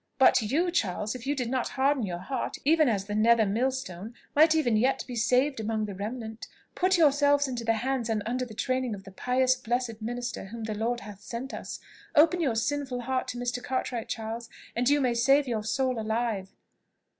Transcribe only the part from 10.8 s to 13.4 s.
hath sent us. Open your sinful heart to